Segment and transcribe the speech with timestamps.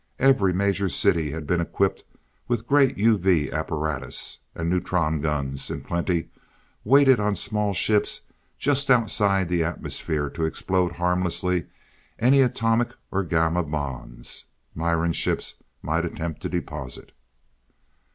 [0.17, 2.03] Every major city had been equipped
[2.47, 4.39] with great UV apparatus.
[4.55, 6.29] And neutron guns in plenty
[6.83, 8.21] waited on small ships
[8.57, 11.67] just outside the atmosphere to explode harmlessly
[12.17, 17.11] any atomic or gamma bombs Miran ships might attempt to deposit.